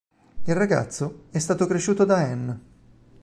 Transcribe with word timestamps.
Il 0.47 0.55
ragazzo 0.55 1.25
è 1.29 1.37
stato 1.37 1.67
cresciuto 1.67 2.05
da 2.05 2.15
Anne. 2.17 2.61